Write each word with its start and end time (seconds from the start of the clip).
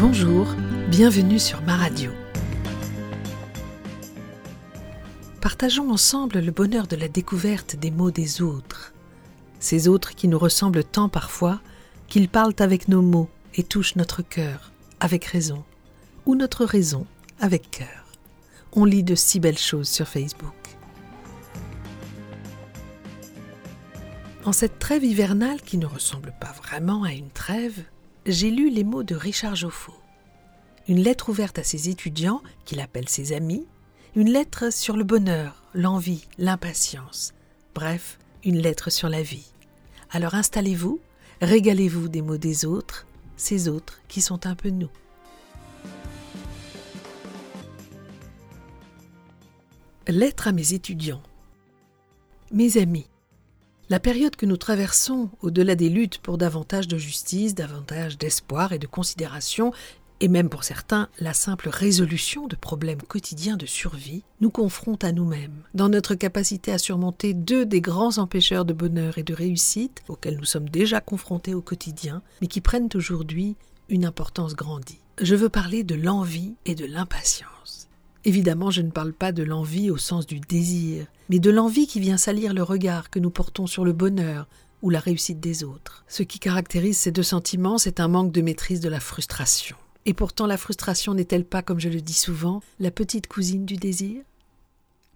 Bonjour, 0.00 0.46
bienvenue 0.88 1.38
sur 1.38 1.60
ma 1.60 1.76
radio. 1.76 2.10
Partageons 5.42 5.90
ensemble 5.90 6.38
le 6.38 6.50
bonheur 6.50 6.86
de 6.86 6.96
la 6.96 7.06
découverte 7.06 7.76
des 7.76 7.90
mots 7.90 8.10
des 8.10 8.40
autres. 8.40 8.94
Ces 9.58 9.88
autres 9.88 10.14
qui 10.14 10.26
nous 10.26 10.38
ressemblent 10.38 10.84
tant 10.84 11.10
parfois 11.10 11.60
qu'ils 12.08 12.30
parlent 12.30 12.54
avec 12.60 12.88
nos 12.88 13.02
mots 13.02 13.28
et 13.56 13.62
touchent 13.62 13.96
notre 13.96 14.22
cœur 14.22 14.72
avec 15.00 15.26
raison, 15.26 15.64
ou 16.24 16.34
notre 16.34 16.64
raison 16.64 17.04
avec 17.38 17.70
cœur. 17.70 18.06
On 18.72 18.86
lit 18.86 19.02
de 19.02 19.14
si 19.14 19.38
belles 19.38 19.58
choses 19.58 19.90
sur 19.90 20.08
Facebook. 20.08 20.54
En 24.46 24.52
cette 24.52 24.78
trêve 24.78 25.04
hivernale 25.04 25.60
qui 25.60 25.76
ne 25.76 25.84
ressemble 25.84 26.32
pas 26.40 26.54
vraiment 26.62 27.02
à 27.02 27.12
une 27.12 27.28
trêve, 27.28 27.82
j'ai 28.26 28.50
lu 28.50 28.70
les 28.70 28.84
mots 28.84 29.02
de 29.02 29.14
Richard 29.14 29.56
Joffo. 29.56 29.94
Une 30.88 31.00
lettre 31.00 31.28
ouverte 31.28 31.58
à 31.58 31.64
ses 31.64 31.88
étudiants, 31.88 32.42
qu'il 32.64 32.80
appelle 32.80 33.08
ses 33.08 33.32
amis, 33.32 33.66
une 34.14 34.30
lettre 34.30 34.72
sur 34.72 34.96
le 34.96 35.04
bonheur, 35.04 35.62
l'envie, 35.74 36.26
l'impatience, 36.38 37.32
bref, 37.74 38.18
une 38.44 38.58
lettre 38.58 38.90
sur 38.90 39.08
la 39.08 39.22
vie. 39.22 39.52
Alors 40.10 40.34
installez-vous, 40.34 41.00
régalez-vous 41.40 42.08
des 42.08 42.22
mots 42.22 42.38
des 42.38 42.64
autres, 42.64 43.06
ces 43.36 43.68
autres 43.68 44.00
qui 44.08 44.20
sont 44.20 44.46
un 44.46 44.54
peu 44.54 44.70
nous. 44.70 44.90
Lettre 50.08 50.48
à 50.48 50.52
mes 50.52 50.72
étudiants. 50.72 51.22
Mes 52.50 52.78
amis, 52.78 53.06
la 53.90 53.98
période 53.98 54.36
que 54.36 54.46
nous 54.46 54.56
traversons, 54.56 55.30
au-delà 55.42 55.74
des 55.74 55.88
luttes 55.88 56.18
pour 56.18 56.38
davantage 56.38 56.86
de 56.86 56.96
justice, 56.96 57.56
davantage 57.56 58.16
d'espoir 58.16 58.72
et 58.72 58.78
de 58.78 58.86
considération, 58.86 59.72
et 60.20 60.28
même 60.28 60.48
pour 60.48 60.62
certains 60.62 61.08
la 61.18 61.34
simple 61.34 61.68
résolution 61.68 62.46
de 62.46 62.54
problèmes 62.54 63.02
quotidiens 63.02 63.56
de 63.56 63.66
survie, 63.66 64.22
nous 64.40 64.50
confronte 64.50 65.02
à 65.02 65.10
nous-mêmes, 65.10 65.64
dans 65.74 65.88
notre 65.88 66.14
capacité 66.14 66.70
à 66.70 66.78
surmonter 66.78 67.34
deux 67.34 67.66
des 67.66 67.80
grands 67.80 68.18
empêcheurs 68.18 68.64
de 68.64 68.72
bonheur 68.72 69.18
et 69.18 69.24
de 69.24 69.34
réussite 69.34 70.02
auxquels 70.06 70.36
nous 70.36 70.44
sommes 70.44 70.68
déjà 70.68 71.00
confrontés 71.00 71.54
au 71.54 71.62
quotidien, 71.62 72.22
mais 72.40 72.46
qui 72.46 72.60
prennent 72.60 72.90
aujourd'hui 72.94 73.56
une 73.88 74.04
importance 74.04 74.54
grandie. 74.54 75.00
Je 75.20 75.34
veux 75.34 75.48
parler 75.48 75.82
de 75.82 75.96
l'envie 75.96 76.54
et 76.64 76.76
de 76.76 76.86
l'impatience. 76.86 77.89
Évidemment, 78.24 78.70
je 78.70 78.82
ne 78.82 78.90
parle 78.90 79.14
pas 79.14 79.32
de 79.32 79.42
l'envie 79.42 79.90
au 79.90 79.96
sens 79.96 80.26
du 80.26 80.40
désir, 80.40 81.06
mais 81.30 81.38
de 81.38 81.50
l'envie 81.50 81.86
qui 81.86 82.00
vient 82.00 82.18
salir 82.18 82.52
le 82.52 82.62
regard 82.62 83.08
que 83.08 83.18
nous 83.18 83.30
portons 83.30 83.66
sur 83.66 83.84
le 83.84 83.94
bonheur 83.94 84.46
ou 84.82 84.90
la 84.90 85.00
réussite 85.00 85.40
des 85.40 85.64
autres. 85.64 86.04
Ce 86.06 86.22
qui 86.22 86.38
caractérise 86.38 86.98
ces 86.98 87.12
deux 87.12 87.22
sentiments, 87.22 87.78
c'est 87.78 87.98
un 87.98 88.08
manque 88.08 88.32
de 88.32 88.42
maîtrise 88.42 88.80
de 88.80 88.88
la 88.90 89.00
frustration. 89.00 89.76
Et 90.04 90.14
pourtant 90.14 90.46
la 90.46 90.58
frustration 90.58 91.14
n'est-elle 91.14 91.44
pas, 91.44 91.62
comme 91.62 91.80
je 91.80 91.88
le 91.88 92.00
dis 92.00 92.14
souvent, 92.14 92.62
la 92.78 92.90
petite 92.90 93.26
cousine 93.26 93.64
du 93.64 93.76
désir? 93.76 94.22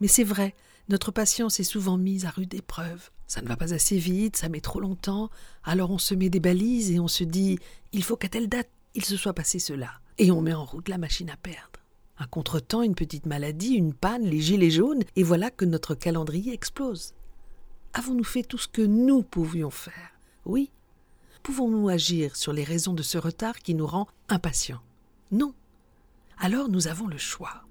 Mais 0.00 0.08
c'est 0.08 0.24
vrai, 0.24 0.54
notre 0.88 1.10
patience 1.10 1.60
est 1.60 1.64
souvent 1.64 1.96
mise 1.96 2.24
à 2.24 2.30
rude 2.30 2.54
épreuve. 2.54 3.10
Ça 3.26 3.42
ne 3.42 3.48
va 3.48 3.56
pas 3.56 3.72
assez 3.72 3.98
vite, 3.98 4.36
ça 4.36 4.48
met 4.48 4.60
trop 4.60 4.80
longtemps, 4.80 5.30
alors 5.62 5.90
on 5.90 5.98
se 5.98 6.14
met 6.14 6.28
des 6.28 6.40
balises 6.40 6.90
et 6.90 7.00
on 7.00 7.08
se 7.08 7.24
dit 7.24 7.58
il 7.92 8.02
faut 8.02 8.16
qu'à 8.16 8.28
telle 8.28 8.48
date 8.48 8.68
il 8.94 9.04
se 9.04 9.16
soit 9.16 9.32
passé 9.32 9.58
cela. 9.58 9.90
Et 10.18 10.30
on 10.30 10.40
met 10.40 10.54
en 10.54 10.64
route 10.64 10.88
la 10.88 10.98
machine 10.98 11.30
à 11.30 11.36
perdre. 11.36 11.83
Un 12.18 12.26
contretemps, 12.26 12.82
une 12.82 12.94
petite 12.94 13.26
maladie, 13.26 13.74
une 13.74 13.92
panne, 13.92 14.22
les 14.22 14.40
gilets 14.40 14.70
jaunes, 14.70 15.02
et 15.16 15.24
voilà 15.24 15.50
que 15.50 15.64
notre 15.64 15.94
calendrier 15.94 16.52
explose. 16.52 17.14
Avons-nous 17.92 18.24
fait 18.24 18.44
tout 18.44 18.58
ce 18.58 18.68
que 18.68 18.82
nous 18.82 19.22
pouvions 19.22 19.70
faire? 19.70 20.18
Oui. 20.44 20.70
Pouvons-nous 21.42 21.88
agir 21.88 22.36
sur 22.36 22.52
les 22.52 22.64
raisons 22.64 22.92
de 22.92 23.02
ce 23.02 23.18
retard 23.18 23.58
qui 23.58 23.74
nous 23.74 23.86
rend 23.86 24.06
impatients? 24.28 24.82
Non. 25.32 25.54
Alors 26.38 26.68
nous 26.68 26.86
avons 26.86 27.06
le 27.06 27.18
choix. 27.18 27.64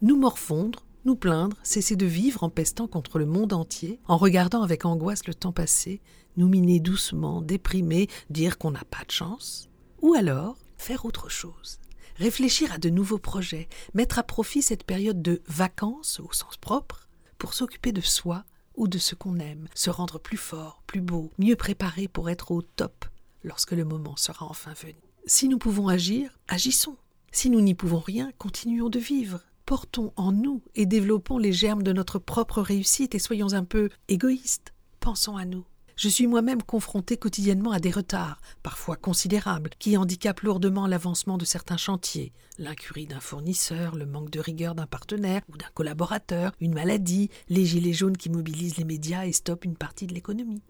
Nous 0.00 0.16
morfondre, 0.16 0.84
nous 1.04 1.16
plaindre, 1.16 1.56
cesser 1.62 1.96
de 1.96 2.06
vivre 2.06 2.42
en 2.42 2.50
pestant 2.50 2.86
contre 2.86 3.18
le 3.18 3.26
monde 3.26 3.52
entier, 3.52 4.00
en 4.08 4.16
regardant 4.16 4.62
avec 4.62 4.86
angoisse 4.86 5.26
le 5.26 5.34
temps 5.34 5.52
passé, 5.52 6.00
nous 6.36 6.48
miner 6.48 6.80
doucement, 6.80 7.42
déprimer, 7.42 8.08
dire 8.30 8.56
qu'on 8.56 8.70
n'a 8.70 8.84
pas 8.84 9.04
de 9.04 9.10
chance, 9.10 9.68
ou 10.00 10.14
alors 10.14 10.56
faire 10.78 11.04
autre 11.04 11.28
chose 11.28 11.78
réfléchir 12.20 12.72
à 12.72 12.78
de 12.78 12.90
nouveaux 12.90 13.18
projets, 13.18 13.68
mettre 13.94 14.18
à 14.18 14.22
profit 14.22 14.60
cette 14.60 14.84
période 14.84 15.22
de 15.22 15.42
vacances 15.48 16.20
au 16.20 16.30
sens 16.32 16.58
propre 16.58 17.08
pour 17.38 17.54
s'occuper 17.54 17.92
de 17.92 18.02
soi 18.02 18.44
ou 18.76 18.88
de 18.88 18.98
ce 18.98 19.14
qu'on 19.14 19.38
aime, 19.38 19.66
se 19.74 19.88
rendre 19.88 20.20
plus 20.20 20.36
fort, 20.36 20.82
plus 20.86 21.00
beau, 21.00 21.32
mieux 21.38 21.56
préparé 21.56 22.08
pour 22.08 22.28
être 22.28 22.50
au 22.50 22.60
top 22.60 23.06
lorsque 23.42 23.72
le 23.72 23.86
moment 23.86 24.16
sera 24.16 24.46
enfin 24.46 24.74
venu. 24.74 25.00
Si 25.26 25.48
nous 25.48 25.58
pouvons 25.58 25.88
agir, 25.88 26.38
agissons. 26.46 26.96
Si 27.32 27.48
nous 27.48 27.62
n'y 27.62 27.74
pouvons 27.74 28.00
rien, 28.00 28.32
continuons 28.38 28.90
de 28.90 28.98
vivre. 28.98 29.40
Portons 29.64 30.12
en 30.16 30.32
nous 30.32 30.62
et 30.74 30.84
développons 30.84 31.38
les 31.38 31.52
germes 31.52 31.82
de 31.82 31.92
notre 31.92 32.18
propre 32.18 32.60
réussite 32.60 33.14
et 33.14 33.18
soyons 33.18 33.54
un 33.54 33.64
peu 33.64 33.88
égoïstes. 34.08 34.74
Pensons 34.98 35.36
à 35.36 35.46
nous. 35.46 35.64
Je 36.00 36.08
suis 36.08 36.26
moi-même 36.26 36.62
confronté 36.62 37.18
quotidiennement 37.18 37.72
à 37.72 37.78
des 37.78 37.90
retards, 37.90 38.40
parfois 38.62 38.96
considérables, 38.96 39.68
qui 39.78 39.98
handicapent 39.98 40.40
lourdement 40.40 40.86
l'avancement 40.86 41.36
de 41.36 41.44
certains 41.44 41.76
chantiers. 41.76 42.32
L'incurie 42.56 43.06
d'un 43.06 43.20
fournisseur, 43.20 43.94
le 43.94 44.06
manque 44.06 44.30
de 44.30 44.40
rigueur 44.40 44.74
d'un 44.74 44.86
partenaire 44.86 45.42
ou 45.50 45.58
d'un 45.58 45.68
collaborateur, 45.74 46.52
une 46.58 46.72
maladie, 46.72 47.28
les 47.50 47.66
gilets 47.66 47.92
jaunes 47.92 48.16
qui 48.16 48.30
mobilisent 48.30 48.78
les 48.78 48.84
médias 48.84 49.26
et 49.26 49.32
stoppent 49.32 49.66
une 49.66 49.76
partie 49.76 50.06
de 50.06 50.14
l'économie. 50.14 50.62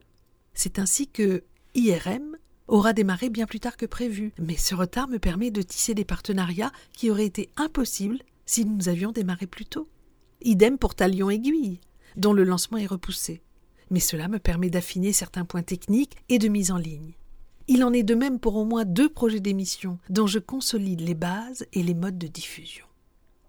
C'est 0.53 0.81
ainsi 0.81 1.07
que 1.07 1.45
IRM 1.77 2.37
aura 2.67 2.93
démarré 2.93 3.31
bien 3.31 3.47
plus 3.47 3.61
tard 3.61 3.77
que 3.77 3.87
prévu, 3.87 4.33
mais 4.37 4.57
ce 4.57 4.75
retard 4.75 5.07
me 5.07 5.21
permet 5.21 5.53
de 5.53 5.62
tisser 5.62 5.95
des 5.95 6.05
partenariats 6.05 6.73
qui 6.93 7.09
auraient 7.09 7.25
été 7.25 7.51
impossibles 7.57 8.19
si 8.47 8.65
nous 8.65 8.89
avions 8.89 9.12
démarré 9.12 9.47
plus 9.47 9.67
tôt. 9.67 9.89
Idem 10.43 10.77
pour 10.77 10.97
Talion 10.97 11.31
Aiguille, 11.31 11.79
dont 12.17 12.33
le 12.33 12.43
lancement 12.43 12.79
est 12.79 12.87
repoussé 12.87 13.43
mais 13.91 14.01
cela 14.01 14.28
me 14.28 14.39
permet 14.39 14.71
d'affiner 14.71 15.12
certains 15.12 15.45
points 15.45 15.62
techniques 15.62 16.17
et 16.28 16.39
de 16.39 16.49
mise 16.49 16.71
en 16.71 16.78
ligne. 16.78 17.15
Il 17.69 17.84
en 17.84 17.93
est 17.93 18.03
de 18.03 18.15
même 18.15 18.41
pour 18.41 18.56
au 18.56 18.65
moins 18.65 18.84
deux 18.84 19.09
projets 19.09 19.41
d'émission 19.41 19.99
dont 20.09 20.27
je 20.27 20.39
consolide 20.39 21.01
les 21.01 21.15
bases 21.15 21.67
et 21.73 21.83
les 21.83 21.95
modes 21.95 22.19
de 22.19 22.27
diffusion. 22.27 22.84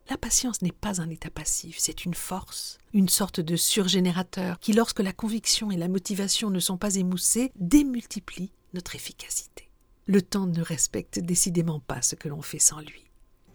La 0.09 0.17
patience 0.17 0.61
n'est 0.61 0.71
pas 0.71 1.01
un 1.01 1.09
état 1.09 1.29
passif, 1.29 1.77
c'est 1.79 2.05
une 2.05 2.13
force, 2.13 2.77
une 2.93 3.09
sorte 3.09 3.39
de 3.39 3.55
surgénérateur 3.55 4.59
qui, 4.59 4.73
lorsque 4.73 4.99
la 4.99 5.13
conviction 5.13 5.71
et 5.71 5.77
la 5.77 5.87
motivation 5.87 6.49
ne 6.49 6.59
sont 6.59 6.77
pas 6.77 6.95
émoussées, 6.95 7.51
démultiplie 7.55 8.51
notre 8.73 8.95
efficacité. 8.95 9.69
Le 10.07 10.21
temps 10.21 10.47
ne 10.47 10.61
respecte 10.61 11.19
décidément 11.19 11.79
pas 11.79 12.01
ce 12.01 12.15
que 12.15 12.27
l'on 12.27 12.41
fait 12.41 12.59
sans 12.59 12.81
lui. 12.81 13.05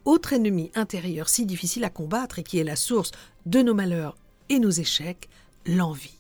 Autre 0.07 0.33
ennemi 0.33 0.71
intérieur 0.75 1.29
si 1.29 1.45
difficile 1.45 1.85
à 1.85 1.91
combattre 1.91 2.39
et 2.39 2.43
qui 2.43 2.59
est 2.59 2.65
la 2.65 2.77
source 2.77 3.11
de 3.45 3.61
nos 3.61 3.75
malheurs 3.75 4.17
et 4.49 4.59
nos 4.59 4.71
échecs, 4.71 5.29
l'envie. 5.67 6.16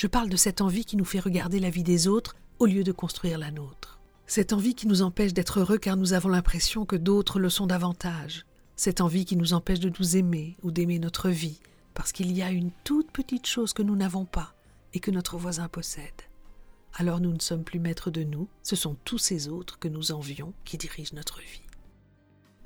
Je 0.00 0.06
parle 0.06 0.30
de 0.30 0.36
cette 0.38 0.62
envie 0.62 0.86
qui 0.86 0.96
nous 0.96 1.04
fait 1.04 1.20
regarder 1.20 1.60
la 1.60 1.68
vie 1.68 1.82
des 1.82 2.08
autres 2.08 2.34
au 2.58 2.64
lieu 2.64 2.84
de 2.84 2.90
construire 2.90 3.36
la 3.36 3.50
nôtre. 3.50 4.00
Cette 4.26 4.54
envie 4.54 4.74
qui 4.74 4.86
nous 4.86 5.02
empêche 5.02 5.34
d'être 5.34 5.60
heureux 5.60 5.76
car 5.76 5.98
nous 5.98 6.14
avons 6.14 6.30
l'impression 6.30 6.86
que 6.86 6.96
d'autres 6.96 7.38
le 7.38 7.50
sont 7.50 7.66
davantage. 7.66 8.46
Cette 8.76 9.02
envie 9.02 9.26
qui 9.26 9.36
nous 9.36 9.52
empêche 9.52 9.78
de 9.78 9.92
nous 9.98 10.16
aimer 10.16 10.56
ou 10.62 10.70
d'aimer 10.70 10.98
notre 10.98 11.28
vie 11.28 11.60
parce 11.92 12.12
qu'il 12.12 12.32
y 12.34 12.40
a 12.40 12.50
une 12.50 12.70
toute 12.82 13.10
petite 13.10 13.44
chose 13.44 13.74
que 13.74 13.82
nous 13.82 13.94
n'avons 13.94 14.24
pas 14.24 14.54
et 14.94 15.00
que 15.00 15.10
notre 15.10 15.36
voisin 15.36 15.68
possède. 15.68 16.22
Alors 16.94 17.20
nous 17.20 17.34
ne 17.34 17.38
sommes 17.38 17.64
plus 17.64 17.78
maîtres 17.78 18.10
de 18.10 18.22
nous, 18.22 18.48
ce 18.62 18.76
sont 18.76 18.96
tous 19.04 19.18
ces 19.18 19.48
autres 19.48 19.78
que 19.78 19.88
nous 19.88 20.12
envions 20.12 20.54
qui 20.64 20.78
dirigent 20.78 21.14
notre 21.14 21.40
vie. 21.40 21.60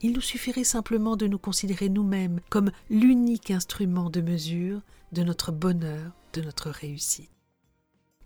Il 0.03 0.12
nous 0.12 0.21
suffirait 0.21 0.62
simplement 0.62 1.17
de 1.17 1.27
nous 1.27 1.39
considérer 1.39 1.89
nous-mêmes 1.89 2.39
comme 2.49 2.71
l'unique 2.91 3.50
instrument 3.50 4.09
de 4.09 4.21
mesure 4.21 4.83
de 5.11 5.25
notre 5.25 5.50
bonheur, 5.50 6.12
de 6.34 6.43
notre 6.43 6.71
réussite. 6.71 7.31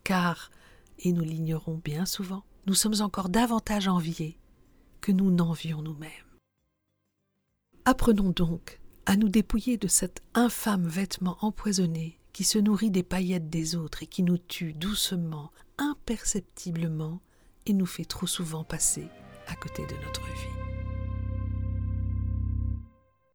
Car, 0.03 0.51
et 0.99 1.13
nous 1.13 1.23
l'ignorons 1.23 1.81
bien 1.85 2.07
souvent, 2.07 2.45
nous 2.67 2.75
sommes 2.75 3.01
encore 3.01 3.29
davantage 3.29 3.89
enviés 3.89 4.39
que 5.01 5.13
nous 5.13 5.31
n'envions 5.31 5.83
nous-mêmes. 5.83 6.11
Apprenons 7.85 8.31
donc 8.31 8.81
à 9.07 9.17
nous 9.17 9.29
dépouiller 9.29 9.77
de 9.77 9.89
cet 9.89 10.23
infâme 10.35 10.87
vêtement 10.87 11.39
empoisonné 11.41 12.19
qui 12.33 12.45
se 12.45 12.59
nourrit 12.59 12.91
des 12.91 13.03
paillettes 13.03 13.51
des 13.51 13.77
autres 13.77 14.03
et 14.03 14.07
qui 14.07 14.23
nous 14.23 14.39
tue 14.39 14.73
doucement, 14.73 15.51
imperceptiblement, 15.79 17.21
et 17.67 17.73
nous 17.73 17.87
fait 17.87 18.05
trop 18.05 18.27
souvent 18.27 18.65
passer 18.65 19.09
à 19.47 19.55
côté 19.57 19.83
de 19.87 19.95
notre 20.05 20.25
vie. 20.25 20.58